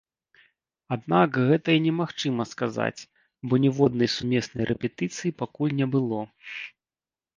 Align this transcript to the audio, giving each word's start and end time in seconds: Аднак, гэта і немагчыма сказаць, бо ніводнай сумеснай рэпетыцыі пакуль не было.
Аднак, 0.95 1.35
гэта 1.49 1.69
і 1.77 1.83
немагчыма 1.87 2.43
сказаць, 2.53 3.01
бо 3.51 3.61
ніводнай 3.67 4.09
сумеснай 4.17 4.69
рэпетыцыі 4.73 5.37
пакуль 5.43 5.77
не 5.83 5.87
было. 5.97 6.19